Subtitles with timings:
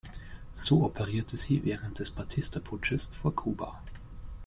[0.55, 3.83] So operierte sie während des Batista-Putsches vor Kuba.